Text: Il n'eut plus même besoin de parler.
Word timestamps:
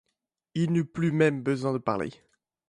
Il 0.55 0.71
n'eut 0.71 0.83
plus 0.89 1.11
même 1.11 1.43
besoin 1.43 1.73
de 1.73 1.77
parler. 1.77 2.11